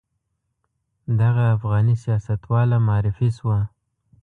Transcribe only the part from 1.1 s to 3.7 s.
دغه افغاني سیاستواله معرفي شوه.